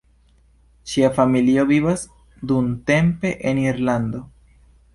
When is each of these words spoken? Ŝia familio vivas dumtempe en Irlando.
Ŝia 0.93 1.11
familio 1.17 1.67
vivas 1.73 2.07
dumtempe 2.53 3.35
en 3.51 3.63
Irlando. 3.69 4.27